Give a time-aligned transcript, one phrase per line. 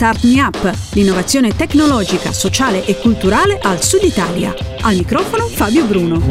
[0.00, 4.54] Start Me Up, l'innovazione tecnologica, sociale e culturale al Sud Italia.
[4.80, 6.26] Al microfono Fabio Bruno.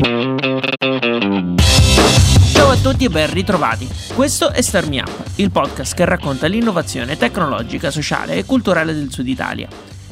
[2.52, 3.88] Ciao a tutti e ben ritrovati.
[4.16, 9.12] Questo è Start Me Up, il podcast che racconta l'innovazione tecnologica, sociale e culturale del
[9.12, 9.68] Sud Italia.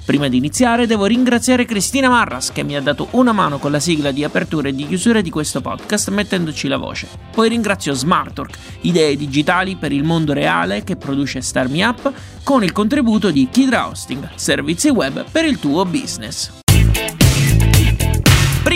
[0.08, 3.82] Prima di iniziare devo ringraziare Cristina Marras che mi ha dato una mano con la
[3.82, 7.10] sigla di apertura e di chiusura di questo podcast mettendoci la voce.
[7.30, 12.10] Poi ringrazio Smartwork, idee digitali per il mondo reale che produce Star Me Up
[12.44, 16.52] con il contributo di Kidra Hosting, servizi web per il tuo business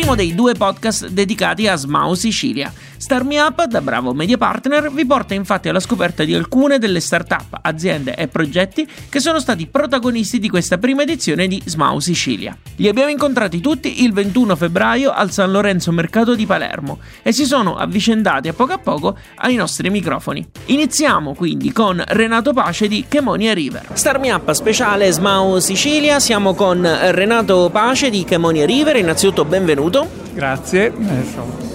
[0.02, 2.74] primo dei due podcast dedicati a Smau Sicilia.
[3.02, 7.00] Star Me Up, da bravo media partner, vi porta infatti alla scoperta di alcune delle
[7.00, 12.56] start-up, aziende e progetti che sono stati protagonisti di questa prima edizione di Smau Sicilia.
[12.76, 17.46] Li abbiamo incontrati tutti il 21 febbraio al San Lorenzo Mercato di Palermo e si
[17.46, 20.48] sono avvicendati a poco a poco ai nostri microfoni.
[20.68, 23.88] Iniziamo quindi con Renato Pace di Chemonia River.
[23.94, 29.70] Star Me Up speciale Smau Sicilia, siamo con Renato Pace di Chemonia River, innanzitutto benvenuto
[29.72, 30.08] benvenuto.
[30.34, 31.71] Grazie.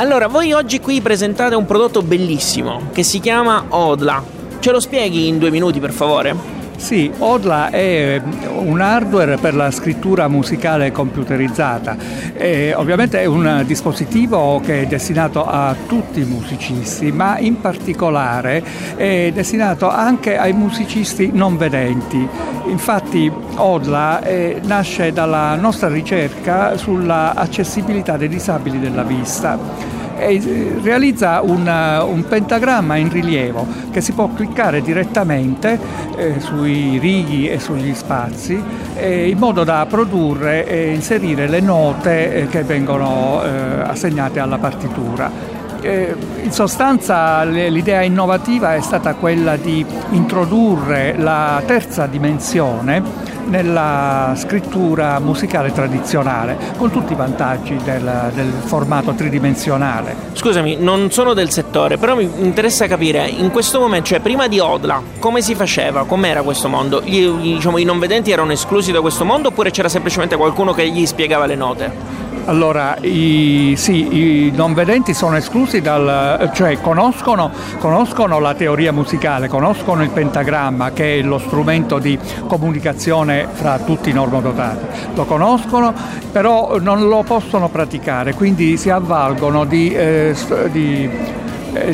[0.00, 4.22] Allora, voi oggi qui presentate un prodotto bellissimo che si chiama Odla.
[4.60, 6.57] Ce lo spieghi in due minuti, per favore?
[6.78, 8.22] Sì, Odla è
[8.54, 11.96] un hardware per la scrittura musicale computerizzata.
[12.34, 18.62] E ovviamente è un dispositivo che è destinato a tutti i musicisti, ma in particolare
[18.94, 22.26] è destinato anche ai musicisti non vedenti.
[22.68, 31.40] Infatti Odla eh, nasce dalla nostra ricerca sulla accessibilità dei disabili della vista e realizza
[31.42, 35.78] un, un, pentagramma in rilievo che si può cliccare direttamente
[36.16, 38.60] eh, sui righi e sugli spazi
[38.96, 43.48] eh, in modo da produrre e inserire le note eh, che vengono eh,
[43.82, 45.56] assegnate alla partitura.
[45.80, 55.18] Eh, in sostanza l'idea innovativa è stata quella di introdurre la terza dimensione nella scrittura
[55.18, 60.14] musicale tradizionale, con tutti i vantaggi del, del, formato tridimensionale.
[60.32, 64.58] Scusami, non sono del settore, però mi interessa capire, in questo momento, cioè prima di
[64.58, 66.04] Odla, come si faceva?
[66.04, 67.02] Com'era questo mondo?
[67.02, 70.88] Gli, diciamo, I non vedenti erano esclusi da questo mondo oppure c'era semplicemente qualcuno che
[70.88, 72.26] gli spiegava le note?
[72.48, 79.48] Allora, i, sì, i non vedenti sono esclusi dal, cioè conoscono, conoscono, la teoria musicale,
[79.48, 85.92] conoscono il pentagramma che è lo strumento di comunicazione fra tutti i normodotati, lo conoscono,
[86.32, 90.34] però non lo possono praticare, quindi si avvalgono di, eh,
[90.72, 91.10] di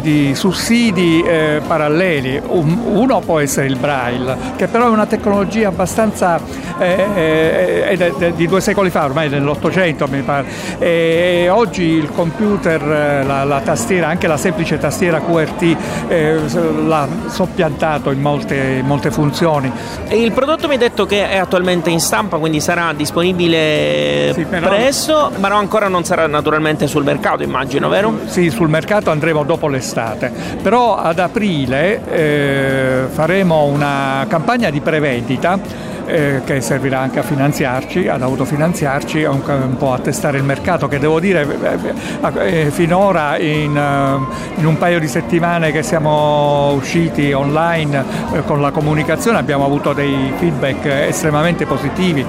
[0.00, 2.40] di sussidi eh, paralleli.
[2.46, 6.40] Un, uno può essere il braille, che però è una tecnologia abbastanza
[6.78, 10.46] eh, eh, di due secoli fa, ormai dell'Ottocento mi pare.
[10.78, 15.76] E oggi il computer, eh, la, la, tastiera, anche la semplice tastiera QRT
[16.08, 16.38] eh,
[16.86, 19.70] l'ha soppiantato in molte, molte funzioni.
[20.08, 24.44] E il prodotto mi hai detto che è attualmente in stampa, quindi sarà disponibile sì,
[24.44, 24.68] però...
[24.68, 28.20] presto, ma ancora non sarà naturalmente sul mercato, immagino, vero?
[28.26, 30.30] Sì, sul mercato andremo dopo dopo l'estate.
[30.62, 35.58] Però ad aprile eh, faremo una campagna di prevendita
[36.06, 40.86] eh, che servirà anche a finanziarci, ad autofinanziarci, un, un, po' a testare il mercato
[40.86, 46.72] che devo dire eh, eh finora in, eh, in, un paio di settimane che siamo
[46.72, 52.24] usciti online eh, con la comunicazione abbiamo avuto dei feedback estremamente positivi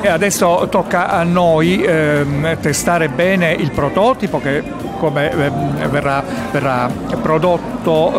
[0.00, 4.62] e adesso tocca a noi ehm, testare bene il prototipo che
[4.98, 6.90] come ehm, verrà, verrà,
[7.22, 8.12] prodotto,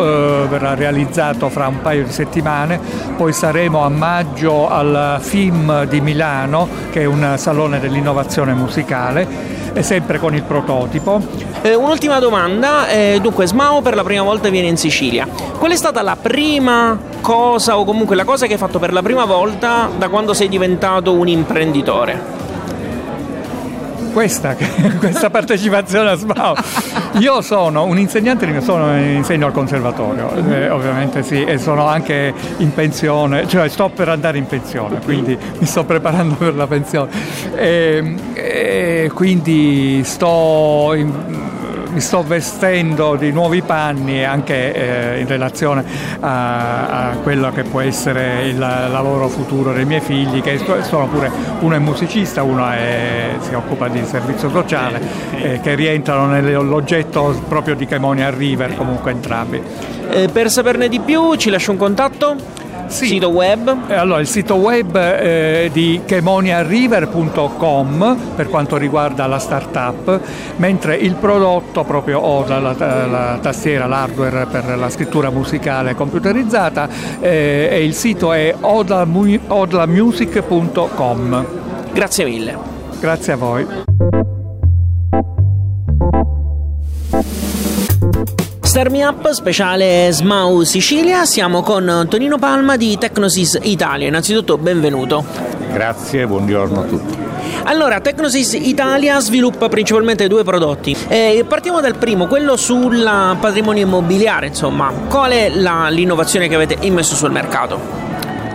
[0.43, 2.79] eh, verrà realizzato fra un paio di settimane,
[3.15, 10.19] poi saremo a maggio al FIM di Milano che è un salone dell'innovazione musicale sempre
[10.19, 11.21] con il prototipo.
[11.61, 15.75] Eh, un'ultima domanda, eh, dunque Smao per la prima volta viene in Sicilia, qual è
[15.75, 19.89] stata la prima cosa o comunque la cosa che hai fatto per la prima volta
[19.97, 22.38] da quando sei diventato un imprenditore?
[24.19, 24.53] Questa,
[24.99, 26.53] questa partecipazione a SMAO.
[27.19, 32.73] Io sono un insegnante, sono, insegno al conservatorio, eh, ovviamente sì, e sono anche in
[32.73, 37.09] pensione, cioè sto per andare in pensione, quindi mi sto preparando per la pensione.
[37.55, 41.13] E, e quindi sto in,
[41.91, 45.83] mi sto vestendo di nuovi panni anche eh, in relazione
[46.19, 51.31] a, a, quello che può essere il lavoro futuro dei miei figli, che sono pure
[51.59, 55.01] uno è musicista, uno è, si occupa di servizio sociale,
[55.35, 59.61] eh, che rientrano nell'oggetto proprio di Chemonia River, comunque entrambi.
[60.11, 62.58] Eh, per saperne di più ci lascio un contatto?
[62.89, 63.05] Sì.
[63.05, 63.75] Sito web?
[63.87, 70.19] Allora, il sito web eh, di chemoniariver.com per quanto riguarda la startup,
[70.57, 72.75] mentre il prodotto proprio ho la, la,
[73.05, 76.89] la tastiera, l'hardware per la scrittura musicale computerizzata
[77.21, 81.45] eh, e il sito è odlamusic.com.
[81.93, 82.57] Grazie mille.
[82.99, 83.67] Grazie a voi.
[88.69, 94.07] Star Me Up speciale Smau Sicilia, siamo con Tonino Palma di Tecnosis Italia.
[94.07, 95.25] Innanzitutto benvenuto.
[95.73, 97.17] Grazie, buongiorno a tutti.
[97.63, 100.95] Allora, Tecnosis Italia sviluppa principalmente due prodotti.
[101.07, 103.01] Eh, partiamo dal primo, quello sul
[103.39, 104.91] patrimonio immobiliare, insomma.
[105.07, 107.79] Qual è la, l'innovazione che avete immesso sul mercato?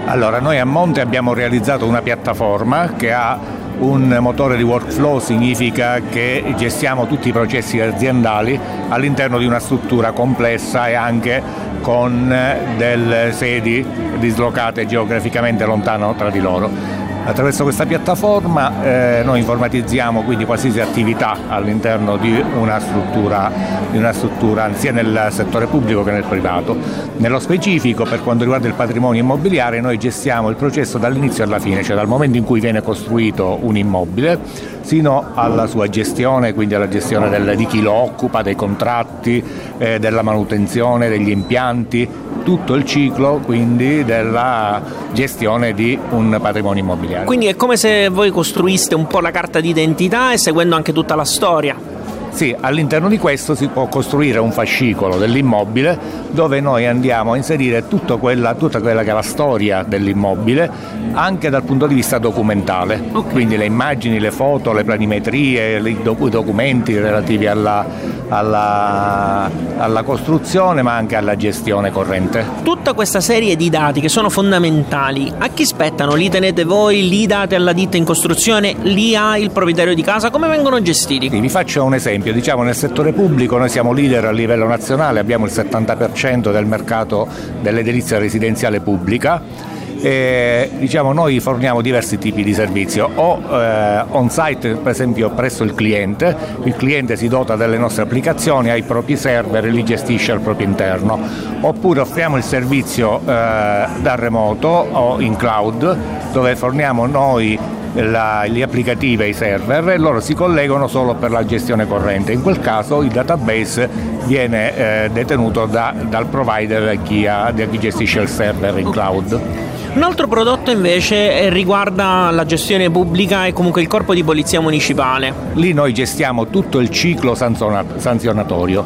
[0.04, 3.36] Allora, noi a Monte abbiamo realizzato una piattaforma che ha
[3.78, 10.12] un motore di workflow significa che gestiamo tutti i processi aziendali all'interno di una struttura
[10.12, 11.42] complessa e anche
[11.80, 12.34] con
[12.76, 13.84] delle sedi
[14.18, 17.03] dislocate geograficamente lontano tra di loro.
[17.26, 23.50] Attraverso questa piattaforma eh, noi informatizziamo quindi qualsiasi attività all'interno di una, struttura,
[23.90, 26.76] di una struttura sia nel settore pubblico che nel privato.
[27.16, 31.82] Nello specifico per quanto riguarda il patrimonio immobiliare noi gestiamo il processo dall'inizio alla fine,
[31.82, 34.38] cioè dal momento in cui viene costruito un immobile
[34.82, 39.42] sino alla sua gestione, quindi alla gestione del, di chi lo occupa, dei contratti,
[39.78, 42.06] eh, della manutenzione, degli impianti,
[42.44, 44.82] tutto il ciclo quindi della
[45.12, 47.13] gestione di un patrimonio immobiliare.
[47.24, 51.14] Quindi è come se voi costruiste un po' la carta d'identità e seguendo anche tutta
[51.14, 51.93] la storia.
[52.34, 55.96] Sì, all'interno di questo si può costruire un fascicolo dell'immobile
[56.30, 57.84] dove noi andiamo a inserire
[58.18, 60.68] quella, tutta quella che è la storia dell'immobile
[61.12, 63.30] anche dal punto di vista documentale, okay.
[63.30, 67.86] quindi le immagini, le foto, le planimetrie, i documenti relativi alla,
[68.28, 72.44] alla, alla costruzione ma anche alla gestione corrente.
[72.64, 76.14] Tutta questa serie di dati che sono fondamentali, a chi spettano?
[76.14, 80.30] Li tenete voi, li date alla ditta in costruzione, li ha il proprietario di casa?
[80.30, 81.28] Come vengono gestiti?
[81.30, 85.20] Sì, vi faccio un esempio, diciamo nel settore pubblico noi siamo leader a livello nazionale,
[85.20, 87.28] abbiamo il 70% del mercato
[87.60, 89.73] dell'edilizia residenziale pubblica
[90.04, 95.64] e, diciamo, noi forniamo diversi tipi di servizio, o eh, on site per esempio presso
[95.64, 99.82] il cliente, il cliente si dota delle nostre applicazioni, ha i propri server e li
[99.82, 101.18] gestisce al proprio interno,
[101.62, 105.96] oppure offriamo il servizio eh, da remoto o in cloud
[106.32, 107.58] dove forniamo noi
[107.94, 112.32] la, gli applicativi ai server e loro si collegano solo per la gestione corrente.
[112.32, 113.88] In quel caso il database
[114.26, 119.72] viene eh, detenuto da, dal provider chi, ha, chi gestisce il server in cloud.
[119.94, 124.60] Un altro prodotto invece eh, riguarda la gestione pubblica e comunque il corpo di polizia
[124.60, 125.32] municipale.
[125.52, 128.84] Lì noi gestiamo tutto il ciclo sanzionatorio,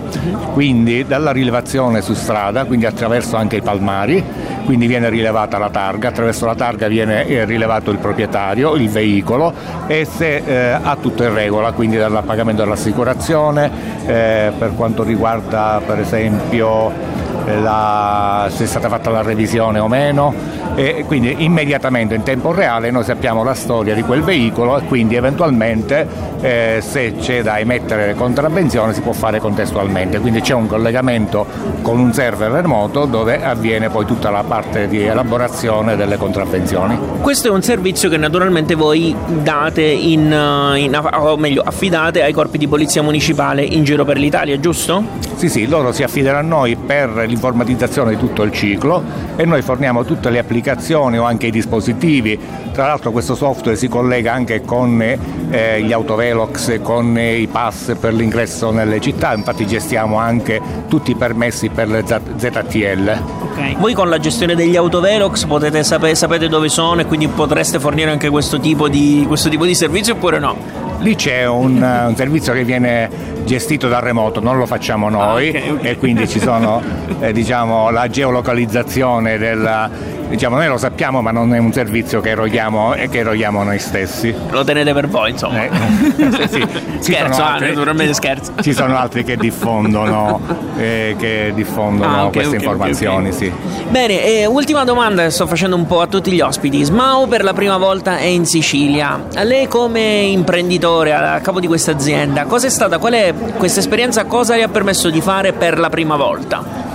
[0.53, 4.23] quindi dalla rilevazione su strada, quindi attraverso anche i palmari,
[4.67, 9.55] quindi viene rilevata la targa, attraverso la targa viene eh, rilevato il proprietario, il veicolo
[9.87, 13.71] e se eh, ha tutto in regola, quindi dal pagamento dell'assicurazione,
[14.05, 17.08] eh, per quanto riguarda per esempio
[17.56, 20.35] la, se è stata fatta la revisione o meno
[20.75, 25.17] e quindi immediatamente in tempo reale noi sappiamo la storia di quel veicolo e quindi
[25.17, 26.06] eventualmente
[26.41, 31.47] eh, se c'è da emettere contravvenzione si può fare contestualmente, quindi c'è un collegamento
[31.83, 36.99] con un server remoto dove avviene poi tutta la parte di elaborazione delle contravvenzioni.
[37.21, 40.31] Questo è un servizio che naturalmente voi date in,
[40.77, 45.03] in, o meglio affidate ai corpi di polizia municipale in giro per l'Italia, giusto?
[45.35, 49.02] Sì, sì, loro si affidano a noi per l'informatizzazione di tutto il ciclo
[49.37, 52.38] e noi forniamo tutte le applicazioni o anche i dispositivi.
[52.73, 57.95] Tra l'altro questo software si collega anche con eh, gli autovelox con eh, i pass
[57.99, 63.23] per l'ingresso nelle città, infatti gestiamo anche tutti i permessi per le ZTL.
[63.52, 63.76] Okay.
[63.78, 68.11] Voi con la gestione degli autovelox potete sapere, sapete dove sono e quindi potreste fornire
[68.11, 70.88] anche questo tipo di, questo tipo di servizio oppure no?
[70.99, 73.09] Lì c'è un, un, servizio che viene
[73.45, 75.90] gestito da remoto, non lo facciamo noi ah, okay, okay.
[75.90, 76.83] e quindi ci sono
[77.21, 79.88] eh, diciamo, la geolocalizzazione della,
[80.28, 84.35] diciamo, noi lo sappiamo ma non è un servizio che eroghiamo, che eroghiamo noi stessi.
[84.50, 85.64] Lo tenete per voi insomma.
[85.64, 85.70] Eh,
[86.49, 86.66] sì, sì.
[87.00, 88.52] scherzo, altri, naturalmente scherzo.
[88.61, 90.40] Ci sono altri che diffondono,
[90.76, 93.32] eh, che diffondono ah, okay, queste informazioni.
[93.32, 93.52] Sì.
[93.88, 96.82] Bene, eh, ultima domanda sto facendo un po' a tutti gli ospiti.
[96.82, 99.26] Smao per la prima volta è in Sicilia.
[99.35, 103.80] A lei come imprenditore, a capo di questa azienda, cosa è stata, qual è questa
[103.80, 106.88] esperienza, cosa le ha permesso di fare per la prima volta?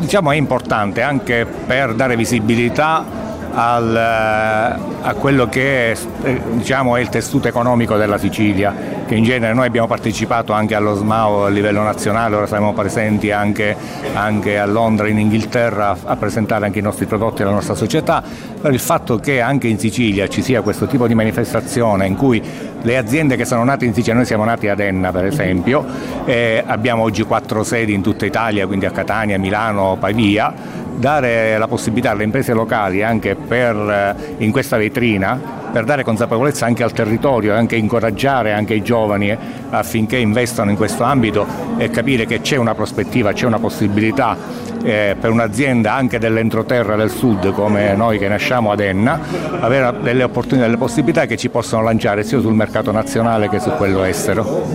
[0.00, 3.04] Diciamo, è importante anche per dare visibilità
[3.52, 8.74] al, eh, a quello che è, eh, diciamo, è, il tessuto economico della Sicilia,
[9.10, 13.32] che in genere noi abbiamo partecipato anche allo SMAO a livello nazionale, ora saremo presenti
[13.32, 13.74] anche,
[14.12, 18.22] anche a Londra, in Inghilterra, a presentare anche i nostri prodotti alla nostra società,
[18.60, 22.40] però il fatto che anche in Sicilia ci sia questo tipo di manifestazione in cui
[22.82, 25.84] le aziende che sono nate in Sicilia, noi siamo nati ad Enna per esempio,
[26.24, 30.54] eh, abbiamo oggi quattro sedi in tutta Italia, quindi a Catania, Milano, Pavia,
[30.94, 36.66] dare la possibilità alle imprese locali anche per, eh, in questa vetrina per dare consapevolezza
[36.66, 39.36] anche al territorio, anche incoraggiare anche i giovani
[39.70, 41.46] affinché investano in questo ambito
[41.76, 44.36] e capire che c'è una prospettiva, c'è una possibilità
[44.82, 49.20] eh, per un'azienda anche dell'entroterra del sud come noi che nasciamo ad Enna,
[49.60, 53.70] avere delle opportunità, delle possibilità che ci possono lanciare sia sul mercato nazionale che su
[53.70, 54.66] quello estero.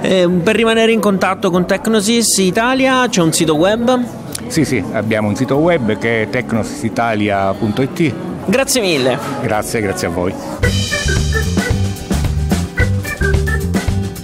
[0.00, 4.04] Eh, per rimanere in contatto con Tecnosis Italia c'è un sito web?
[4.46, 8.14] Sì, sì, abbiamo un sito web che è tecnosisitalia.it.
[8.50, 9.16] Grazie mille.
[9.42, 10.34] Grazie, grazie a voi.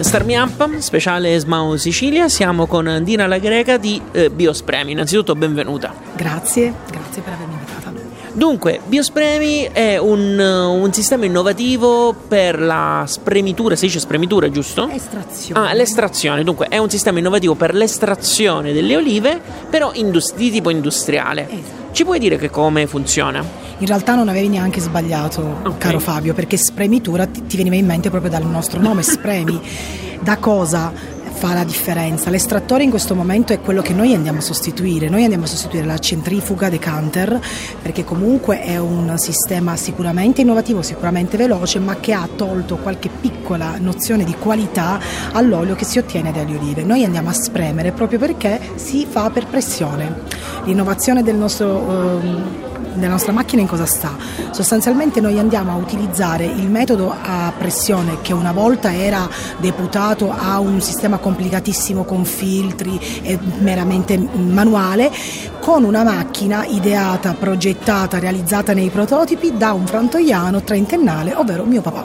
[0.00, 4.90] Star Me Up, speciale Smau Sicilia, siamo con Dina La Greca di eh, Biospremi.
[4.90, 5.94] Innanzitutto benvenuta.
[6.16, 7.92] Grazie, grazie per avermi invitata.
[8.32, 14.88] Dunque, Biospremi è un, un, sistema innovativo per la spremitura, si dice spremitura, giusto?
[14.88, 15.68] Estrazione.
[15.68, 16.42] Ah, l'estrazione.
[16.42, 19.40] Dunque, è un sistema innovativo per l'estrazione delle olive,
[19.70, 21.48] però indus- di tipo industriale.
[21.48, 21.85] Esatto.
[21.96, 23.42] Ci puoi dire che come funziona?
[23.78, 25.78] In realtà non avevi neanche sbagliato, okay.
[25.78, 29.58] caro Fabio, perché spremitura ti, ti veniva in mente proprio dal nostro nome, spremi.
[30.20, 30.92] da cosa
[31.36, 32.30] fa la differenza.
[32.30, 35.84] L'estrattore in questo momento è quello che noi andiamo a sostituire, noi andiamo a sostituire
[35.84, 37.38] la centrifuga decanter
[37.82, 43.76] perché comunque è un sistema sicuramente innovativo, sicuramente veloce, ma che ha tolto qualche piccola
[43.78, 44.98] nozione di qualità
[45.32, 46.82] all'olio che si ottiene dalle olive.
[46.82, 50.22] Noi andiamo a spremere proprio perché si fa per pressione.
[50.64, 52.66] L'innovazione del nostro eh,
[52.96, 54.16] nella nostra macchina in cosa sta?
[54.50, 60.58] Sostanzialmente noi andiamo a utilizzare il metodo a pressione che una volta era deputato a
[60.58, 65.10] un sistema complicatissimo con filtri e meramente manuale,
[65.60, 72.04] con una macchina ideata, progettata, realizzata nei prototipi da un frantoiano trentennale, ovvero mio papà.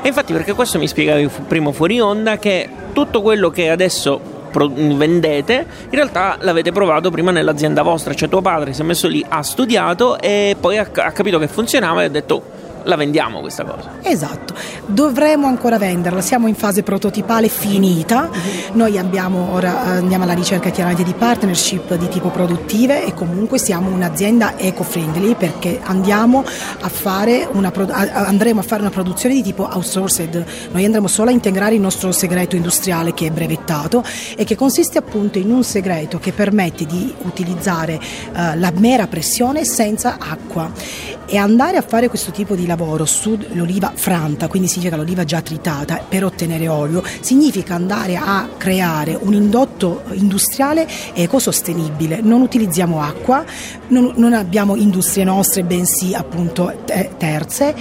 [0.00, 5.66] E infatti perché questo mi spiegavi prima fuori onda che tutto quello che adesso vendete,
[5.84, 9.42] in realtà l'avete provato prima nell'azienda vostra, cioè tuo padre si è messo lì, ha
[9.42, 12.56] studiato e poi ha, capito che funzionava e ha detto
[12.88, 13.98] la vendiamo questa cosa.
[14.00, 14.54] Esatto,
[14.86, 18.30] dovremo ancora venderla, siamo in fase prototipale finita,
[18.72, 23.90] noi abbiamo ora andiamo alla ricerca chiaramente di partnership di tipo produttive e comunque siamo
[23.90, 26.42] un'azienda eco-friendly perché andiamo
[26.80, 31.32] a fare una, andremo a fare una produzione di tipo outsourced, noi andremo solo a
[31.34, 34.02] integrare il nostro segreto industriale che è brevettato
[34.34, 39.66] e che consiste appunto in un segreto che permette di utilizzare uh, la mera pressione
[39.66, 41.16] senza acqua.
[41.30, 46.04] E andare a fare questo tipo di lavoro sull'oliva franta, quindi significa l'oliva già tritata
[46.06, 52.20] per ottenere olio, significa andare a creare un indotto industriale ecosostenibile.
[52.20, 53.44] Non utilizziamo acqua,
[53.88, 56.72] non, non abbiamo industrie nostre, bensì appunto
[57.16, 57.74] terze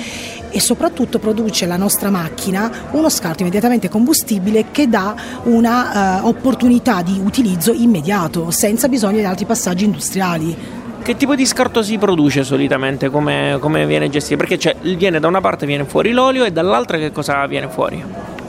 [0.49, 7.21] e soprattutto produce la nostra macchina uno scarto immediatamente combustibile che dà un'opportunità uh, di
[7.23, 10.85] utilizzo immediato senza bisogno di altri passaggi industriali.
[11.07, 13.09] Che tipo di scarto si produce solitamente?
[13.09, 14.35] Come, come viene gestito?
[14.35, 18.03] Perché cioè, viene da una parte viene fuori l'olio e dall'altra che cosa viene fuori?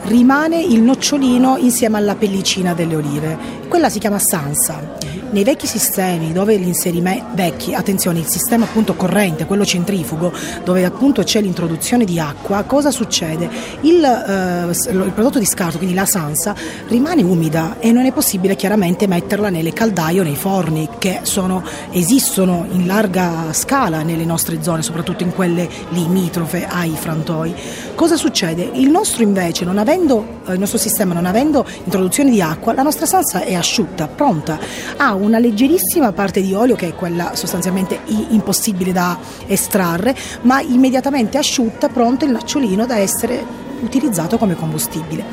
[0.07, 3.39] Rimane il nocciolino insieme alla pellicina delle olive.
[3.69, 4.97] Quella si chiama sansa
[5.31, 10.33] nei vecchi sistemi dove l'inserimento, vecchi, attenzione, il sistema appunto corrente, quello centrifugo,
[10.65, 13.49] dove appunto c'è l'introduzione di acqua, cosa succede?
[13.83, 16.55] Il, eh, il prodotto di scarto, quindi la sansa,
[16.89, 21.63] rimane umida e non è possibile chiaramente metterla nelle caldaie o nei forni che sono,
[21.91, 27.55] esistono in larga scala nelle nostre zone, soprattutto in quelle limitrofe ai frantoi.
[27.95, 28.71] Cosa succede?
[28.75, 32.83] Il nostro invece, non avendo, eh, il nostro sistema non avendo introduzione di acqua, la
[32.83, 34.59] nostra salsa è asciutta, pronta,
[34.97, 41.39] ha una leggerissima parte di olio che è quella sostanzialmente impossibile da estrarre, ma immediatamente
[41.39, 43.45] asciutta, pronto il nocciolino da essere
[43.81, 45.25] utilizzato come combustibile.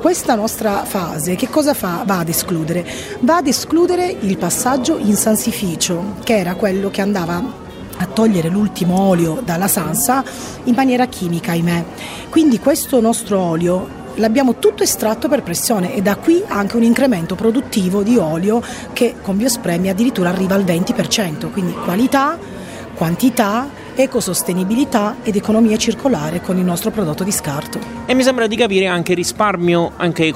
[0.00, 2.02] Questa nostra fase che cosa fa?
[2.06, 2.86] Va ad escludere?
[3.20, 7.64] Va ad escludere il passaggio in sansificio, che era quello che andava
[7.98, 10.22] a togliere l'ultimo olio dalla sansa
[10.64, 11.84] in maniera chimica, ahimè.
[12.28, 17.34] Quindi questo nostro olio l'abbiamo tutto estratto per pressione e da qui anche un incremento
[17.34, 22.38] produttivo di olio che con Biospremi addirittura arriva al 20%, quindi qualità,
[22.94, 27.78] quantità ecosostenibilità ed economia circolare con il nostro prodotto di scarto.
[28.06, 30.32] E mi sembra di capire anche risparmio anche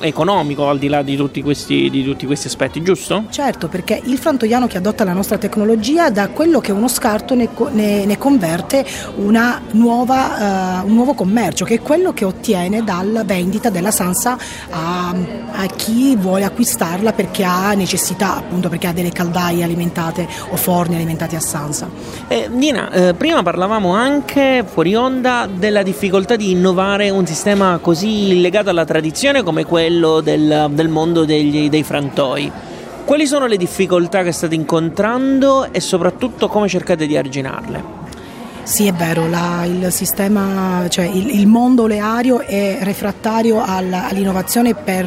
[0.00, 3.24] economico al di là di tutti, questi, di tutti questi aspetti, giusto?
[3.30, 7.34] Certo, perché il frantoiano che adotta la nostra tecnologia da quello che è uno scarto
[7.34, 8.84] ne, ne, ne converte
[9.72, 14.36] nuova, uh, un nuovo commercio, che è quello che ottiene dalla vendita della Sansa
[14.70, 15.14] a,
[15.52, 20.94] a chi vuole acquistarla perché ha necessità, appunto perché ha delle caldaie alimentate o forni
[20.94, 21.88] alimentati a Sansa.
[22.28, 28.40] Eh, Nina, eh, prima parlavamo anche fuori onda della difficoltà di innovare un sistema così
[28.40, 32.50] legato alla tradizione come quello del, del mondo degli, dei frantoi.
[33.04, 38.03] Quali sono le difficoltà che state incontrando e soprattutto come cercate di arginarle?
[38.64, 44.74] Sì, è vero, la, il sistema, cioè il, il, mondo oleario è refrattario alla, all'innovazione
[44.74, 45.06] per,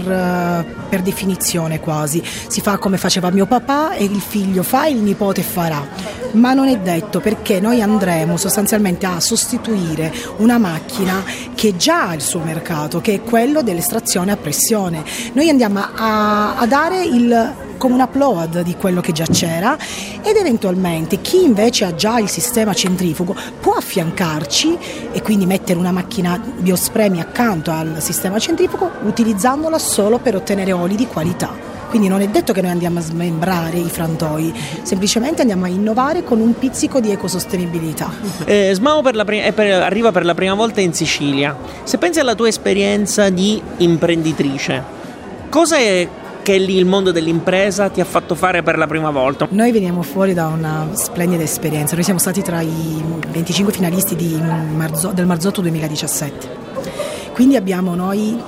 [0.88, 2.22] per, definizione quasi.
[2.24, 5.86] Si fa come faceva mio papà e il figlio fa e il nipote farà.
[6.34, 11.24] Ma non è detto perché noi andremo sostanzialmente a sostituire una macchina
[11.56, 15.04] che già ha il suo mercato, che è quello dell'estrazione a pressione.
[15.34, 19.78] Noi andiamo a, a dare il come un upload di quello che già c'era
[20.22, 24.78] ed eventualmente chi invece ha già il sistema centrifugo può affiancarci
[25.12, 30.96] e quindi mettere una macchina biospremi accanto al sistema centrifugo utilizzandola solo per ottenere oli
[30.96, 31.76] di qualità.
[31.90, 36.22] Quindi non è detto che noi andiamo a smembrare i frantoi, semplicemente andiamo a innovare
[36.24, 38.12] con un pizzico di ecosostenibilità.
[38.44, 41.56] Eh, Smao per prima, per, arriva per la prima volta in Sicilia.
[41.84, 44.84] Se pensi alla tua esperienza di imprenditrice,
[45.50, 46.08] cosa è
[46.48, 49.50] che lì il mondo dell'impresa ti ha fatto fare per la prima volta?
[49.52, 54.16] Noi veniamo fuori da una splendida esperienza, noi siamo stati tra i 25 finalisti
[54.74, 56.50] Marzo, del Marzotto 2017,
[57.34, 58.42] quindi abbiamo noi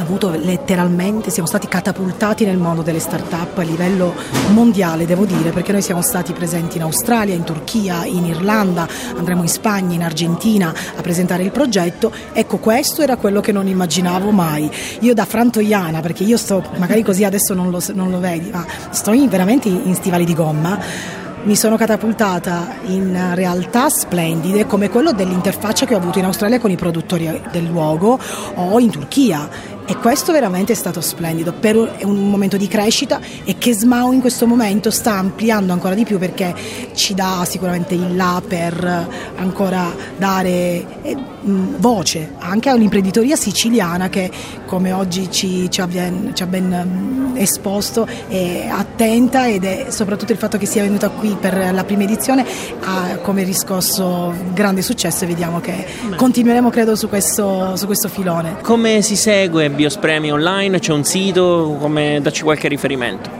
[0.00, 4.14] avuto letteralmente, siamo stati catapultati nel mondo delle start-up a livello
[4.52, 9.42] mondiale, devo dire, perché noi siamo stati presenti in Australia, in Turchia, in Irlanda, andremo
[9.42, 12.12] in Spagna, in Argentina a presentare il progetto.
[12.32, 14.70] Ecco, questo era quello che non immaginavo mai.
[15.00, 18.64] Io da frantoiana, perché io sto, magari così adesso non lo, non lo vedi, ma
[18.90, 25.12] sto in, veramente in stivali di gomma mi sono catapultata in realtà splendide come quello
[25.12, 28.18] dell'interfaccia che ho avuto in Australia con i produttori del luogo
[28.56, 29.48] o in Turchia
[29.90, 34.20] e questo veramente è stato splendido per un momento di crescita e che Smau in
[34.20, 36.54] questo momento sta ampliando ancora di più perché
[36.94, 44.30] ci dà sicuramente il là per ancora dare eh, voce anche all'imprenditoria siciliana che
[44.64, 50.30] come oggi ci, ci, ha, ben, ci ha ben esposto è attenta ed è soprattutto
[50.30, 52.44] il fatto che sia venuta qui per la prima edizione
[52.80, 58.58] ha come riscosso grande successo e vediamo che continueremo credo su questo, su questo filone.
[58.62, 60.78] Come si segue Biospremi online?
[60.78, 61.78] C'è un sito?
[61.80, 63.30] Come dacci qualche riferimento?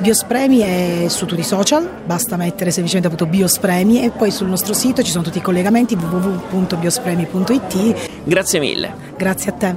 [0.00, 4.74] Biospremi è su tutti i social, basta mettere semplicemente appunto Biospremi e poi sul nostro
[4.74, 8.10] sito ci sono tutti i collegamenti www.biospremi.it.
[8.24, 8.94] Grazie mille.
[9.16, 9.74] Grazie a te.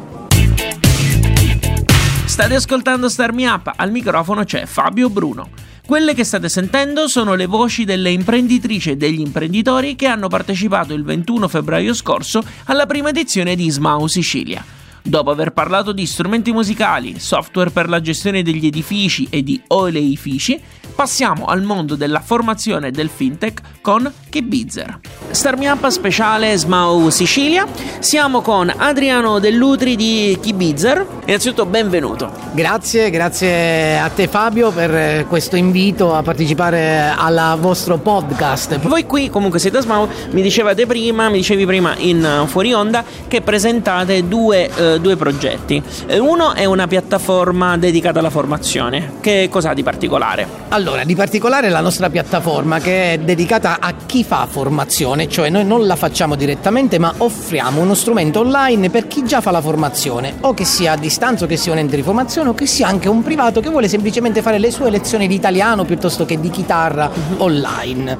[2.26, 5.48] State ascoltando Star Me Up, al microfono c'è Fabio Bruno.
[5.88, 10.94] Quelle che state sentendo sono le voci delle imprenditrici e degli imprenditori che hanno partecipato
[10.94, 14.76] il 21 febbraio scorso alla prima edizione di Smau Sicilia.
[15.08, 20.60] Dopo aver parlato di strumenti musicali, software per la gestione degli edifici e di oleifici,
[20.96, 25.00] passiamo al mondo della formazione del fintech con Kibizzer.
[25.30, 27.68] Star Me Up speciale Smau Sicilia.
[28.00, 31.06] Siamo con Adriano Dell'Utri di Kibizzer.
[31.26, 32.32] Innanzitutto benvenuto.
[32.54, 38.80] Grazie, grazie a te Fabio per questo invito a partecipare al vostro podcast.
[38.80, 43.04] Voi qui comunque siete a Smau, mi dicevate prima, mi dicevi prima in fuori onda
[43.28, 45.82] che presentate due eh, due progetti.
[46.08, 49.14] Eh, uno è una piattaforma dedicata alla formazione.
[49.20, 50.48] Che cosa ha di particolare?
[50.70, 55.66] Allora, di particolare la nostra piattaforma che è dedicata a chi fa formazione, cioè noi
[55.66, 60.36] non la facciamo direttamente, ma offriamo uno strumento online per chi già fa la formazione,
[60.42, 62.88] o che sia a distanza, o che sia un ente di formazione, o che sia
[62.88, 66.50] anche un privato che vuole semplicemente fare le sue lezioni di italiano piuttosto che di
[66.50, 67.42] chitarra mhm.
[67.42, 68.18] online.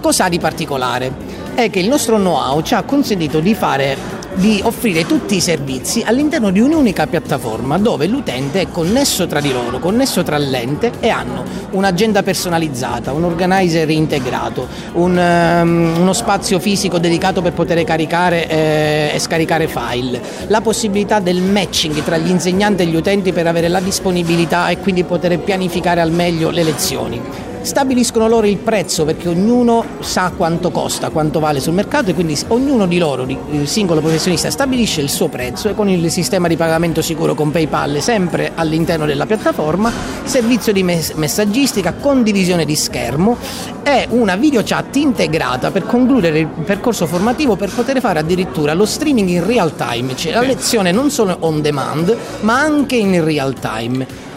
[0.00, 1.12] Cosa ha di particolare?
[1.54, 6.02] È che il nostro know-how ci ha consentito di fare di offrire tutti i servizi
[6.04, 11.08] all'interno di un'unica piattaforma dove l'utente è connesso tra di loro, connesso tra l'ente e
[11.08, 18.48] hanno un'agenda personalizzata, un organizer integrato, un, um, uno spazio fisico dedicato per poter caricare
[18.48, 23.46] eh, e scaricare file, la possibilità del matching tra gli insegnanti e gli utenti per
[23.46, 29.04] avere la disponibilità e quindi poter pianificare al meglio le lezioni stabiliscono loro il prezzo
[29.04, 33.66] perché ognuno sa quanto costa, quanto vale sul mercato e quindi ognuno di loro, il
[33.66, 38.00] singolo professionista, stabilisce il suo prezzo e con il sistema di pagamento sicuro con PayPal
[38.00, 39.92] sempre all'interno della piattaforma,
[40.24, 43.36] servizio di messaggistica, condivisione di schermo
[43.82, 48.86] e una video chat integrata per concludere il percorso formativo per poter fare addirittura lo
[48.86, 53.54] streaming in real time, cioè la lezione non solo on demand ma anche in real
[53.54, 54.29] time.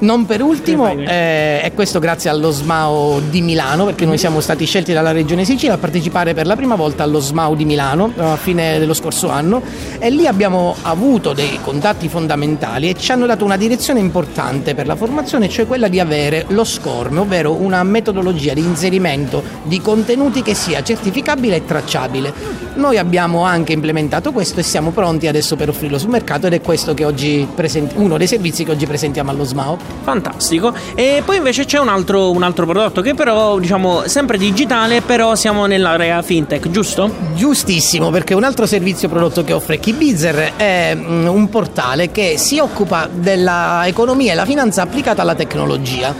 [0.00, 4.64] Non per ultimo, eh, e questo grazie allo SMAO di Milano, perché noi siamo stati
[4.64, 8.36] scelti dalla Regione Sicilia a partecipare per la prima volta allo SMAO di Milano a
[8.36, 9.60] fine dello scorso anno
[9.98, 14.86] e lì abbiamo avuto dei contatti fondamentali e ci hanno dato una direzione importante per
[14.86, 20.42] la formazione, cioè quella di avere lo SCORM, ovvero una metodologia di inserimento di contenuti
[20.42, 22.32] che sia certificabile e tracciabile.
[22.74, 26.60] Noi abbiamo anche implementato questo e siamo pronti adesso per offrirlo sul mercato ed è
[26.60, 29.87] questo che oggi presenti- uno dei servizi che oggi presentiamo allo SMAO.
[30.02, 30.72] Fantastico.
[30.94, 35.34] E poi invece c'è un altro, un altro prodotto che però, diciamo, sempre digitale, però
[35.34, 37.10] siamo nell'area fintech, giusto?
[37.34, 42.58] Giustissimo, perché un altro servizio prodotto che offre Keybizer è mm, un portale che si
[42.58, 46.14] occupa dell'economia e la finanza applicata alla tecnologia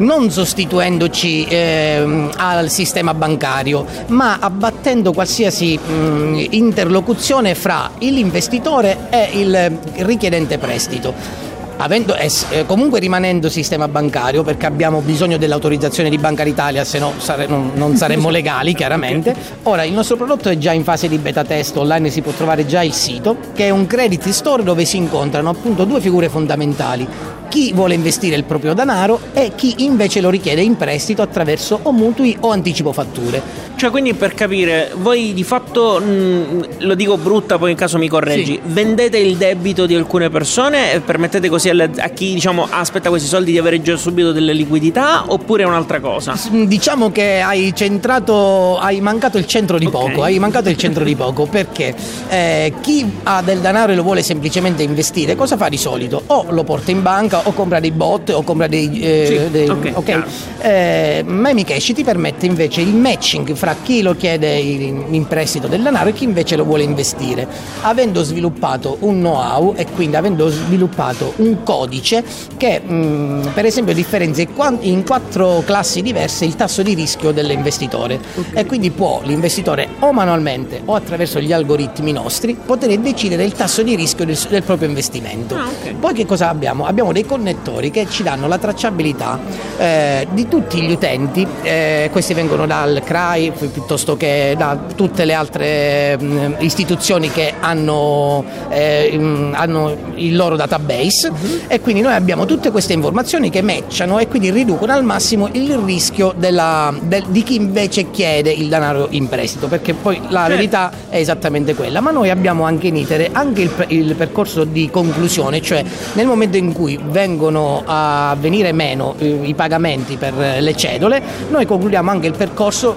[0.00, 9.30] non sostituendoci eh, al sistema bancario, ma abbattendo qualsiasi mh, mm, interlocuzione fra l'investitore e
[9.34, 11.48] il richiedente prestito
[11.80, 12.30] avendo, eh,
[12.66, 17.72] comunque rimanendo sistema bancario perché abbiamo bisogno dell'autorizzazione di Banca d'Italia se no sare, non,
[17.74, 19.34] non, saremmo legali chiaramente.
[19.64, 22.66] Ora il nostro prodotto è già in fase di beta test online si può trovare
[22.66, 27.38] già il sito che è un credit store dove si incontrano appunto due figure fondamentali
[27.50, 31.92] chi vuole investire il proprio denaro e chi invece lo richiede in prestito attraverso o
[31.92, 33.42] mutui o anticipo fatture.
[33.74, 37.98] Cioè, quindi per capire, voi di fatto, mh, mm, lo dico brutta, poi in caso
[37.98, 38.60] mi correggi, sì.
[38.62, 43.26] vendete il debito di alcune persone e permettete così alle, a chi diciamo, aspetta questi
[43.26, 46.38] soldi di avere già subito delle liquidità oppure è un'altra cosa?
[46.50, 50.08] Diciamo che hai centrato, hai mancato il centro di okay.
[50.08, 51.94] poco, hai mancato il centro di poco perché
[52.28, 56.22] eh, chi ha del denaro e lo vuole semplicemente investire, cosa fa di solito?
[56.26, 59.00] O lo porta in banca o compra dei bot o compra dei...
[59.00, 60.22] Eh, sì, dei okay, okay.
[60.60, 65.82] Eh, Memi Cash ti permette invece il matching fra chi lo chiede in prestito del
[65.82, 67.46] denaro e chi invece lo vuole investire,
[67.82, 72.22] avendo sviluppato un know-how e quindi avendo sviluppato un codice
[72.56, 74.46] che mh, mm, per esempio differenzia
[74.80, 78.62] in quattro classi diverse il tasso di rischio dell'investitore okay.
[78.62, 83.82] e quindi può l'investitore o manualmente o attraverso gli algoritmi nostri poter decidere il tasso
[83.82, 85.54] di rischio del, del proprio investimento.
[85.54, 85.94] Ah, okay.
[85.94, 86.86] Poi che cosa abbiamo?
[86.86, 89.38] Abbiamo dei connettori che ci danno la tracciabilità
[89.78, 95.32] eh, di tutti gli utenti, eh, questi vengono dal CRAI, piuttosto che da tutte le
[95.32, 101.60] altre mh, istituzioni che hanno, eh, mh, hanno, il loro database uh-huh.
[101.68, 105.78] e quindi noi abbiamo tutte queste informazioni che matchano e quindi riducono al massimo il
[105.78, 110.48] rischio della, del, di chi invece chiede il denaro in prestito perché poi la certo.
[110.48, 114.90] verità è esattamente quella ma noi abbiamo anche in itere anche il, il percorso di
[114.90, 121.22] conclusione cioè nel momento in cui vengono a venire meno i pagamenti per le cedole
[121.50, 122.96] noi concludiamo anche il percorso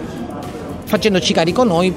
[0.86, 1.94] facendoci carico noi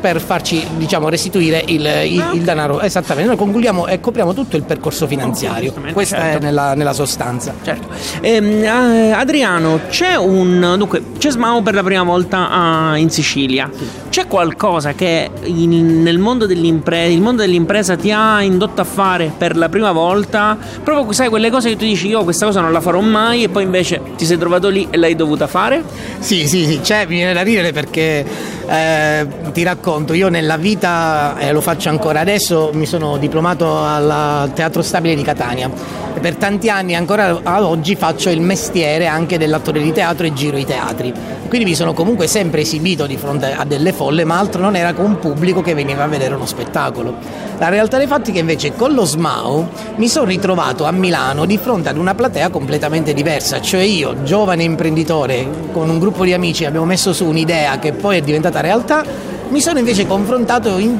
[0.00, 2.80] per farci diciamo, restituire il, il, il, denaro.
[2.80, 5.72] Esattamente, noi concludiamo e copriamo tutto il percorso finanziario.
[5.92, 6.38] Questa certo.
[6.38, 7.54] è nella, nella, sostanza.
[7.62, 7.88] Certo.
[8.20, 10.74] Ehm, Adriano, c'è un.
[10.76, 13.70] Dunque, c'è Smao per la prima volta a, in Sicilia.
[13.76, 13.88] Sì.
[14.08, 19.32] C'è qualcosa che in, nel mondo dell'impresa, il mondo dell'impresa ti ha indotto a fare
[19.36, 20.56] per la prima volta?
[20.82, 23.48] Proprio sai quelle cose che tu dici io questa cosa non la farò mai e
[23.48, 25.82] poi invece ti sei trovato lì e l'hai dovuta fare?
[26.18, 28.24] Sì, sì, sì, c'è, mi viene da ridere perché
[28.70, 33.76] eh, ti racconto, io nella vita, e eh, lo faccio ancora adesso, mi sono diplomato
[33.76, 39.38] al Teatro Stabile di Catania per tanti anni ancora ad oggi faccio il mestiere anche
[39.38, 41.12] dell'attore di teatro e giro i teatri.
[41.48, 44.92] Quindi mi sono comunque sempre esibito di fronte a delle folle, ma altro non era
[44.92, 47.48] con un pubblico che veniva a vedere uno spettacolo.
[47.58, 51.46] La realtà dei fatti è che invece con lo SMAU mi sono ritrovato a Milano
[51.46, 56.32] di fronte ad una platea completamente diversa, cioè io, giovane imprenditore, con un gruppo di
[56.32, 59.04] amici abbiamo messo su un'idea che poi è diventata realtà,
[59.48, 60.98] mi sono invece confrontato in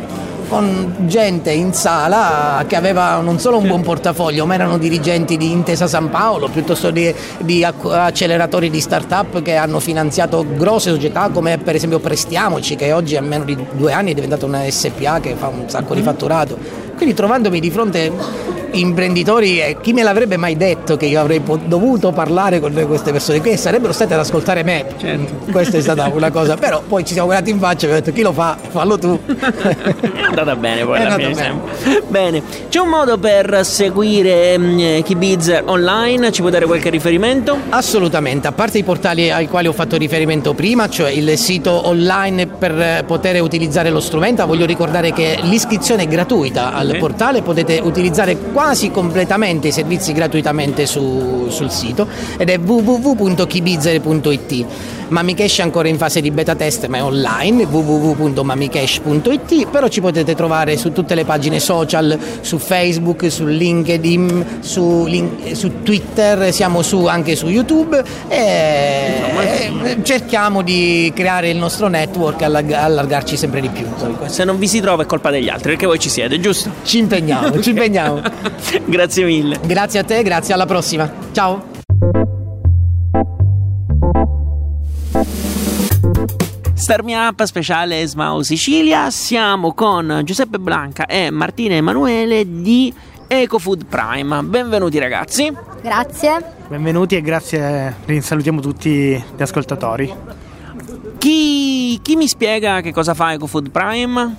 [0.50, 5.52] con gente in sala che aveva non solo un buon portafoglio, ma erano dirigenti di
[5.52, 11.56] Intesa San Paolo, piuttosto di, di acceleratori di start-up che hanno finanziato grosse società come
[11.58, 15.36] per esempio Prestiamoci, che oggi a meno di due anni è diventata una SPA che
[15.36, 16.10] fa un sacco di mm-hmm.
[16.10, 16.58] fatturato.
[16.96, 18.12] Quindi trovandomi di fronte
[18.72, 23.40] imprenditori e chi me l'avrebbe mai detto che io avrei dovuto parlare con queste persone
[23.40, 24.86] che sarebbero state ad ascoltare me.
[24.96, 25.50] Certo.
[25.50, 28.12] Questa è stata una cosa, però poi ci siamo guardati in faccia e ho detto
[28.12, 28.56] chi lo fa?
[28.68, 29.18] Fallo tu.
[29.26, 32.02] è andata bene poi alla fine bene.
[32.08, 32.42] bene.
[32.68, 36.32] C'è un modo per seguire um, Kibiz online?
[36.32, 37.56] Ci può dare qualche riferimento?
[37.70, 42.46] Assolutamente, a parte i portali ai quali ho fatto riferimento prima, cioè il sito online
[42.46, 46.98] per poter utilizzare lo strumento, voglio ricordare che l'iscrizione è gratuita al okay.
[46.98, 54.66] portale, potete utilizzare quasi completamente i servizi gratuitamente su, sul sito ed è www.kibizzer.it.
[55.10, 60.34] Mamicash è ancora in fase di beta test ma è online www.mamicash.it però ci potete
[60.34, 66.82] trovare su tutte le pagine social su Facebook, su LinkedIn, su, link, su Twitter, siamo
[66.82, 73.68] su, anche su YouTube e, cerchiamo di creare il nostro network e allargarci sempre di
[73.68, 73.86] più.
[74.26, 76.70] Se non vi si trova è colpa degli altri perché voi ci siete, giusto?
[76.84, 78.20] Ci impegniamo, ci impegniamo.
[78.86, 79.58] grazie mille.
[79.64, 81.10] Grazie a te, grazie alla prossima.
[81.32, 81.69] Ciao.
[86.90, 89.12] Star Me Up speciale Smau Sicilia.
[89.12, 92.92] Siamo con Giuseppe Blanca e Martina Emanuele di
[93.28, 94.42] EcoFood Prime.
[94.42, 95.56] Benvenuti ragazzi.
[95.80, 96.54] Grazie.
[96.66, 100.12] Benvenuti e grazie, salutiamo tutti gli ascoltatori.
[101.18, 104.36] Chi, chi mi spiega che cosa fa EcoFood Prime?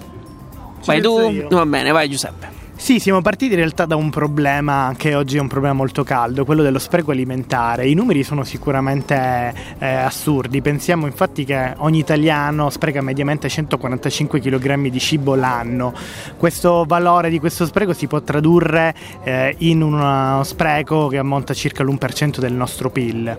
[0.84, 1.48] Vai tu?
[1.52, 2.61] Va bene, vai Giuseppe.
[2.82, 6.46] Sì, siamo partiti in realtà da un problema che oggi è un problema molto caldo,
[6.46, 7.88] quello dello spreco alimentare.
[7.88, 14.90] I numeri sono sicuramente eh, assurdi, pensiamo infatti che ogni italiano spreca mediamente 145 kg
[14.90, 15.94] di cibo l'anno.
[16.38, 21.84] Questo valore di questo spreco si può tradurre eh, in uno spreco che ammonta circa
[21.84, 23.38] l'1% del nostro PIL.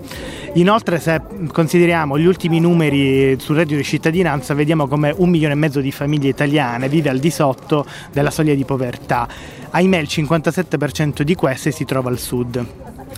[0.54, 5.56] Inoltre se consideriamo gli ultimi numeri sul reddito di cittadinanza vediamo come un milione e
[5.56, 9.30] mezzo di famiglie italiane vive al di sotto della soglia di povertà
[9.70, 12.66] ahimè il 57% di queste si trova al sud.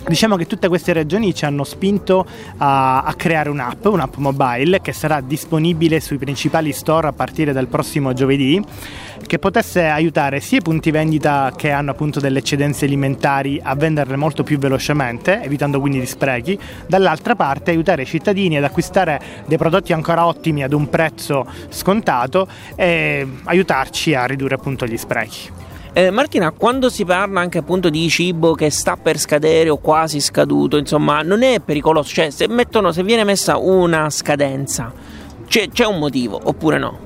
[0.07, 4.93] Diciamo che tutte queste ragioni ci hanno spinto a, a, creare un'app, un'app mobile che
[4.93, 8.63] sarà disponibile sui principali store a partire dal prossimo giovedì,
[9.25, 14.15] che potesse aiutare sia i punti vendita che hanno appunto delle eccedenze alimentari a venderle
[14.15, 19.57] molto più velocemente, evitando quindi gli sprechi, dall'altra parte aiutare i cittadini ad acquistare dei
[19.57, 25.63] prodotti ancora ottimi ad un prezzo scontato e aiutarci a ridurre appunto gli sprechi.
[25.97, 30.19] Eh, Martina, quando si parla anche appunto di cibo che sta per scadere o quasi
[30.19, 32.13] scaduto, insomma, non è pericoloso?
[32.13, 34.91] Cioè, se, mettono, se viene messa una scadenza,
[35.47, 36.99] c'è, c'è un motivo oppure no?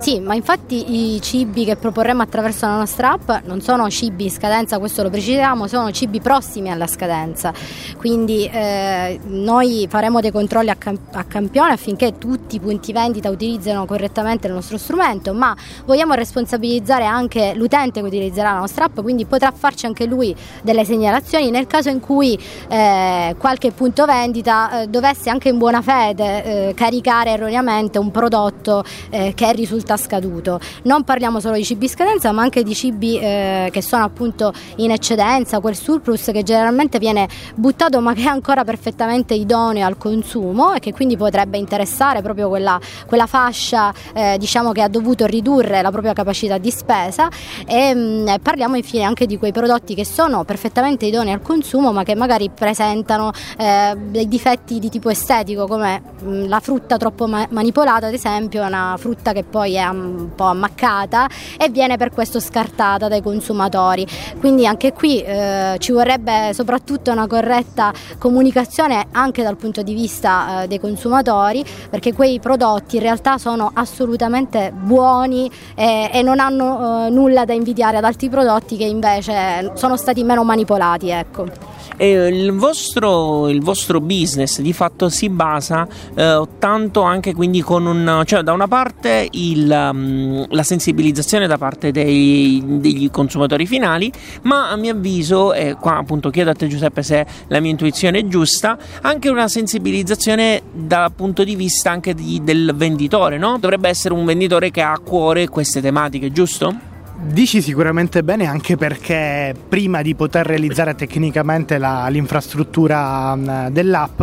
[0.00, 4.30] Sì, ma infatti i cibi che proporremo attraverso la nostra app non sono cibi in
[4.30, 7.52] scadenza, questo lo precisiamo, sono cibi prossimi alla scadenza.
[7.96, 13.28] Quindi eh, noi faremo dei controlli a, camp- a, campione affinché tutti i punti vendita
[13.28, 19.00] utilizzino correttamente il nostro strumento, ma vogliamo responsabilizzare anche l'utente che utilizzerà la nostra app,
[19.00, 24.82] quindi potrà farci anche lui delle segnalazioni nel caso in cui eh, qualche punto vendita
[24.82, 29.52] eh, dovesse anche in buona fede eh, caricare erroneamente un prodotto eh, che è
[29.88, 30.60] risulta scaduto.
[30.82, 34.52] Non parliamo solo di cibi in scadenza, ma anche di cibi eh, che sono appunto
[34.76, 39.96] in eccedenza, quel surplus che generalmente viene buttato ma che è ancora perfettamente idoneo al
[39.96, 45.24] consumo e che quindi potrebbe interessare proprio quella, quella fascia eh, diciamo che ha dovuto
[45.26, 47.28] ridurre la propria capacità di spesa
[47.66, 51.92] e mh, mm, parliamo infine anche di quei prodotti che sono perfettamente idonei al consumo
[51.92, 56.96] ma che magari presentano eh, dei difetti di tipo estetico come mh, mm, la frutta
[56.96, 61.96] troppo ma- manipolata ad esempio, una frutta che poi è un po' ammaccata e viene
[61.96, 64.06] per questo scartata dai consumatori.
[64.38, 70.62] Quindi anche qui eh, ci vorrebbe soprattutto una corretta comunicazione anche dal punto di vista
[70.62, 77.06] eh, dei consumatori perché quei prodotti in realtà sono assolutamente buoni e, e non hanno
[77.06, 81.10] eh, nulla da invidiare ad altri prodotti che invece sono stati meno manipolati.
[81.10, 81.77] Ecco.
[81.96, 87.86] E il vostro, il vostro business di fatto si basa eh, tanto anche quindi con
[87.86, 94.12] un, cioè da una parte il, um, la sensibilizzazione da parte dei, degli consumatori finali,
[94.42, 98.20] ma a mio avviso, e qua appunto chiedo a te Giuseppe se la mia intuizione
[98.20, 103.58] è giusta, anche una sensibilizzazione dal punto di vista anche di, del venditore, no?
[103.58, 106.87] Dovrebbe essere un venditore che ha a cuore queste tematiche, giusto?
[107.20, 114.22] Dici sicuramente bene anche perché prima di poter realizzare tecnicamente la, l'infrastruttura um, dell'app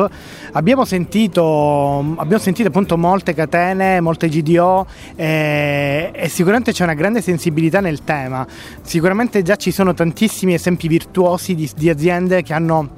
[0.53, 7.21] abbiamo sentito, abbiamo sentito appunto molte catene, molte GDO e, e, sicuramente c'è una grande
[7.21, 8.47] sensibilità nel tema.
[8.81, 12.89] Sicuramente già ci sono tantissimi esempi virtuosi di, di aziende che hanno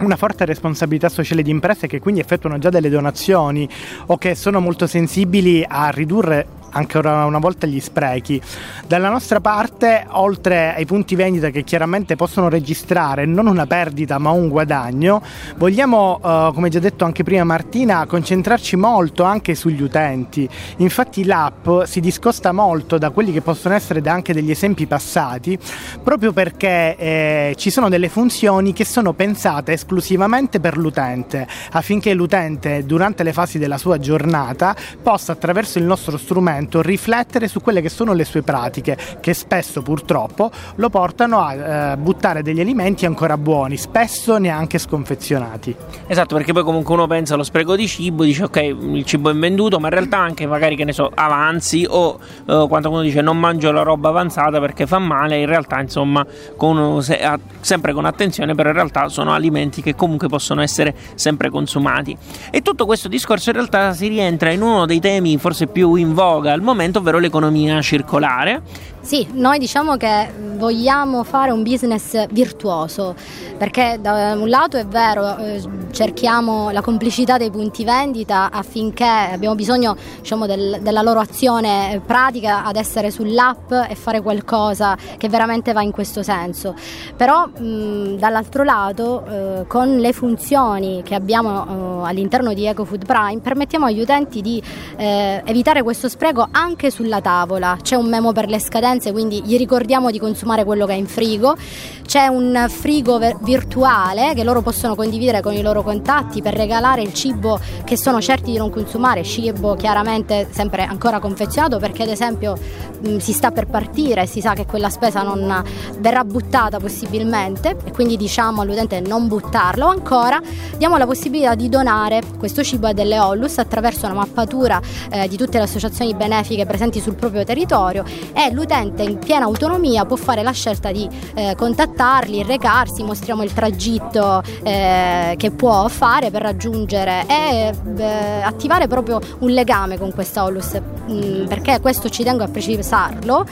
[0.00, 3.68] una forte responsabilità sociale di imprese che quindi effettuano già delle donazioni
[4.06, 8.40] o che sono molto sensibili a ridurre ancora una volta gli sprechi.
[8.86, 14.30] Dalla nostra parte, oltre ai punti vendita che chiaramente possono registrare non una perdita ma
[14.30, 15.22] un guadagno,
[15.56, 20.48] vogliamo, eh, come già detto anche prima Martina, concentrarci molto anche sugli utenti.
[20.78, 25.58] Infatti l'app si discosta molto da quelli che possono essere anche degli esempi passati,
[26.02, 32.84] proprio perché eh, ci sono delle funzioni che sono pensate esclusivamente per l'utente, affinché l'utente
[32.84, 37.88] durante le fasi della sua giornata possa attraverso il nostro strumento riflettere su quelle che
[37.88, 41.54] sono le sue pratiche, che spesso purtroppo lo portano a
[41.92, 45.74] eh, buttare degli alimenti ancora buoni, spesso neanche sconfezionati.
[46.06, 49.34] Esatto, perché poi comunque uno pensa allo spreco di cibo, dice ok, il cibo è
[49.34, 53.20] venduto, ma in realtà anche magari che ne so, avanzi o eh, quando uno dice
[53.20, 56.24] non mangio la roba avanzata perché fa male, in realtà insomma
[56.56, 60.94] con, se, a, sempre con attenzione, però in realtà sono alimenti che comunque possono essere
[61.14, 62.16] sempre consumati.
[62.50, 66.14] E tutto questo discorso in realtà si rientra in uno dei temi forse più in
[66.14, 68.62] voga al momento, ovvero l'economia circolare.
[69.02, 73.16] Sì, noi diciamo che vogliamo fare un business virtuoso,
[73.58, 75.60] perché da un lato è vero, eh,
[75.90, 82.64] cerchiamo la complicità dei punti vendita affinché abbiamo bisogno diciamo, del, della loro azione pratica
[82.64, 86.76] ad essere sull'app e fare qualcosa che veramente va in questo senso.
[87.16, 93.40] Però mh, dall'altro lato eh, con le funzioni che abbiamo eh, all'interno di EcoFood Prime
[93.40, 94.62] permettiamo agli utenti di
[94.96, 97.76] eh, evitare questo spreco anche sulla tavola.
[97.82, 101.06] C'è un memo per le scadenze, quindi gli ricordiamo di consumare quello che è in
[101.06, 101.56] frigo.
[102.04, 107.14] C'è un frigo virtuale che loro possono condividere con i loro contatti per regalare il
[107.14, 112.54] cibo che sono certi di non consumare, cibo chiaramente sempre ancora confezionato perché ad esempio
[113.00, 115.64] mh, si sta per partire, si sa che quella spesa non
[115.98, 120.40] verrà buttata possibilmente e quindi diciamo all'utente non buttarlo, ancora
[120.76, 125.36] diamo la possibilità di donare questo cibo a delle Ollus attraverso una mappatura eh, di
[125.36, 130.42] tutte le associazioni benefiche presenti sul proprio territorio e l'utente in piena autonomia può fare
[130.42, 137.24] la scelta di eh, contattarli, recarsi, mostriamo il tragitto eh, che può fare per raggiungere
[137.26, 142.48] e eh, attivare proprio un legame con questa Ollus, mm, perché questo ci tengo a
[142.48, 143.46] precisarlo.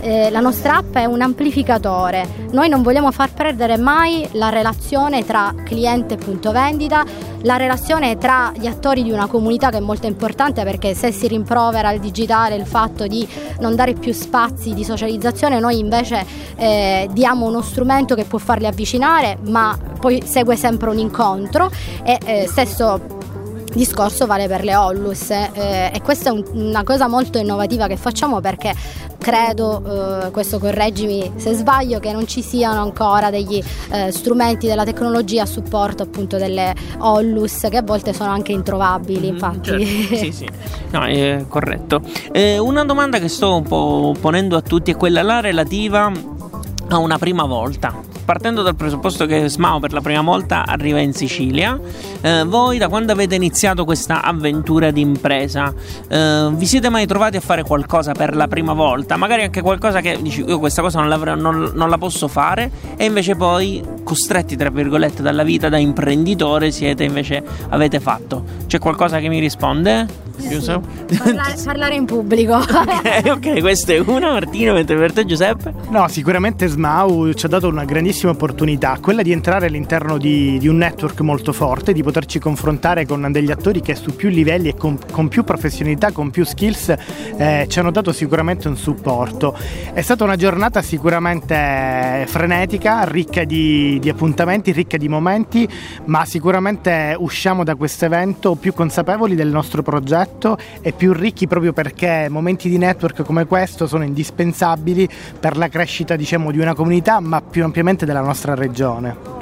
[0.00, 5.24] Eh, la nostra app è un amplificatore, noi non vogliamo far perdere mai la relazione
[5.24, 7.04] tra cliente e punto vendita,
[7.44, 11.26] la relazione tra gli attori di una comunità che è molto importante perché se si
[11.26, 13.26] rimprovera il digitale il fatto di
[13.60, 18.66] non dare più spazi di socializzazione, noi invece eh, diamo uno strumento che può farli
[18.66, 21.70] avvicinare, ma poi segue sempre un incontro
[22.02, 23.00] e eh, stesso
[23.74, 27.96] discorso vale per le Ollus eh, e questa è un, una cosa molto innovativa che
[27.96, 28.74] facciamo perché
[29.24, 34.84] credo, eh, questo correggimi se sbaglio, che non ci siano ancora degli eh, strumenti della
[34.84, 39.70] tecnologia a supporto appunto delle Ollus che a volte sono anche introvabili, mm, infatti.
[39.70, 40.14] Certo.
[40.16, 40.48] sì, sì.
[40.90, 42.02] No, è corretto.
[42.32, 46.12] Eh, una domanda che sto un po' ponendo a tutti è quella là relativa
[46.88, 51.12] a una prima volta partendo dal presupposto che Smao per la prima volta arriva in
[51.12, 51.78] Sicilia,
[52.20, 55.72] eh, voi da quando avete iniziato questa avventura di impresa,
[56.08, 59.16] eh, vi siete mai trovati a fare qualcosa per la prima volta?
[59.16, 63.04] Magari anche qualcosa che dici io questa cosa non, non, non la posso fare e
[63.04, 68.44] invece poi costretti tra virgolette dalla vita da imprenditore siete invece avete fatto.
[68.66, 70.22] C'è qualcosa che mi risponde?
[70.36, 70.82] Giusto?
[71.18, 72.56] Parlare, parlare, in pubblico.
[72.58, 75.72] ok, ok, questa è una Martino, mentre per te Giuseppe?
[75.90, 80.68] No, sicuramente Smau ci ha dato una grandissima opportunità, quella di entrare all'interno di, di
[80.68, 84.74] un network molto forte, di poterci confrontare con degli attori che su più livelli e
[84.76, 86.94] con, con più professionalità, con più skills
[87.36, 89.56] eh, ci hanno dato sicuramente un supporto.
[89.92, 95.68] È stata una giornata sicuramente frenetica, ricca di, di appuntamenti, ricca di momenti,
[96.04, 101.72] ma sicuramente usciamo da questo evento più consapevoli del nostro progetto e più ricchi proprio
[101.72, 107.20] perché momenti di network come questo sono indispensabili per la crescita diciamo, di una comunità
[107.20, 109.32] ma più ampiamente della nostra regione.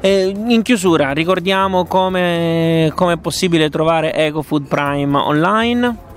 [0.00, 6.12] Eh, in chiusura, ricordiamo come, come è possibile trovare EcoFood Prime online.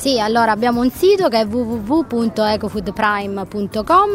[0.00, 4.10] Sì, allora abbiamo un sito che è www.ecofoodprime.com,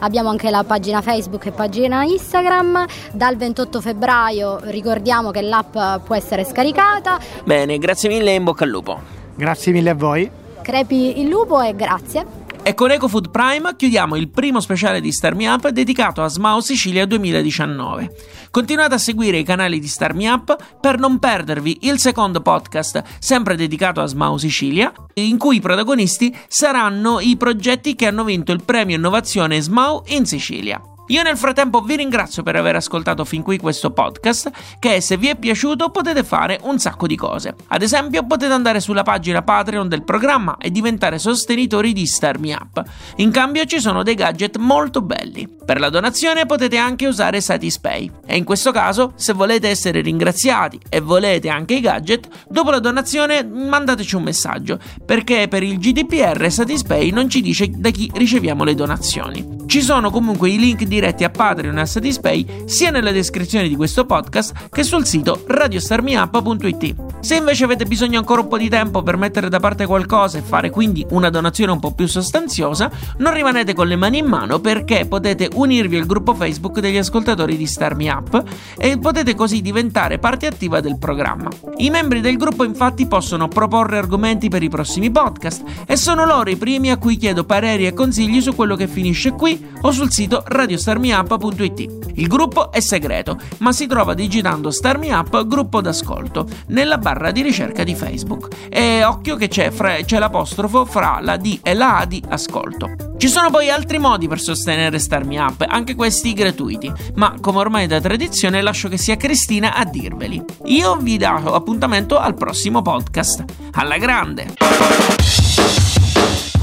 [0.00, 2.84] abbiamo anche la pagina Facebook e pagina Instagram.
[3.12, 7.20] Dal 28 febbraio ricordiamo che l'app può essere scaricata.
[7.44, 8.98] Bene, grazie mille e in bocca al lupo.
[9.36, 10.28] Grazie mille a voi.
[10.60, 12.47] Crepi il lupo e grazie.
[12.68, 16.60] E con EcoFood Prime chiudiamo il primo speciale di Star Me Up dedicato a Smao
[16.60, 18.10] Sicilia 2019.
[18.50, 23.02] Continuate a seguire i canali di Star Me Up per non perdervi il secondo podcast,
[23.20, 28.52] sempre dedicato a Smao Sicilia, in cui i protagonisti saranno i progetti che hanno vinto
[28.52, 30.78] il premio innovazione Smao in Sicilia.
[31.10, 35.28] Io nel frattempo vi ringrazio per aver ascoltato fin qui questo podcast che se vi
[35.28, 37.54] è piaciuto potete fare un sacco di cose.
[37.68, 42.52] Ad esempio potete andare sulla pagina Patreon del programma e diventare sostenitori di Star Me
[42.52, 42.82] Up.
[43.16, 45.48] In cambio ci sono dei gadget molto belli.
[45.64, 50.78] Per la donazione potete anche usare Satispay e in questo caso se volete essere ringraziati
[50.90, 56.50] e volete anche i gadget, dopo la donazione mandateci un messaggio perché per il GDPR
[56.50, 59.56] Satispay non ci dice da chi riceviamo le donazioni.
[59.66, 63.76] Ci sono comunque i link diretti a Patreon e a Satispay sia nella descrizione di
[63.76, 66.94] questo podcast che sul sito radiostarmiup.it.
[67.20, 70.42] Se invece avete bisogno ancora un po' di tempo per mettere da parte qualcosa e
[70.42, 74.58] fare quindi una donazione un po' più sostanziosa, non rimanete con le mani in mano
[74.58, 78.42] perché potete unirvi al gruppo Facebook degli ascoltatori di Starmi Up
[78.76, 81.48] e potete così diventare parte attiva del programma.
[81.76, 86.50] I membri del gruppo infatti possono proporre argomenti per i prossimi podcast e sono loro
[86.50, 90.10] i primi a cui chiedo pareri e consigli su quello che finisce qui o sul
[90.10, 90.42] sito
[90.88, 91.96] radiostarmiup.it.
[92.14, 97.42] Il gruppo è segreto, ma si trova digitando Starmi Up gruppo d'ascolto nella barra di
[97.42, 98.48] ricerca di Facebook.
[98.68, 103.14] E occhio che c'è, fra, c'è l'apostrofo fra la D e la A di ascolto.
[103.18, 108.00] Ci sono poi altri modi per sostenere Starmi anche questi gratuiti, ma come ormai da
[108.00, 110.42] tradizione lascio che sia Cristina a dirveli.
[110.66, 113.44] Io vi do appuntamento al prossimo podcast.
[113.72, 114.54] Alla grande!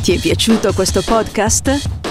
[0.01, 2.04] Ti è piaciuto questo podcast?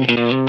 [0.00, 0.39] mm-hmm.